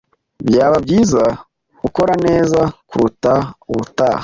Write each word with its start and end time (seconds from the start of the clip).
Byaba 0.47 0.77
byiza 0.85 1.23
ukora 1.87 2.13
neza 2.25 2.59
kuruta 2.89 3.33
ubutaha. 3.71 4.19